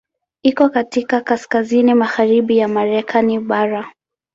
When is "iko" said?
0.43-0.69